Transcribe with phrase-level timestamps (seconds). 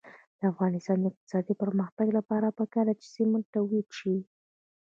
[0.39, 4.15] د افغانستان د اقتصادي پرمختګ لپاره پکار ده چې سمنټ تولید شي.